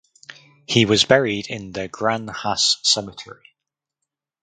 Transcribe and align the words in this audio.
He 0.65 0.85
was 0.85 1.05
buried 1.05 1.45
in 1.47 1.73
the 1.73 1.87
Gran 1.87 2.25
Jas 2.27 2.79
cemetery. 2.81 3.53